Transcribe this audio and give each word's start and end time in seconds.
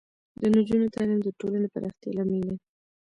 د 0.41 0.41
نجونو 0.53 0.87
تعلیم 0.95 1.19
د 1.23 1.27
ټولنې 1.39 1.67
پراختیا 1.73 2.11
لامل 2.15 2.41
دی. 2.49 2.55